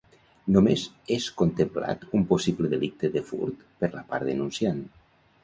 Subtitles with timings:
[0.53, 4.83] Només és contemplat un possible delicte de furt per la part denunciant.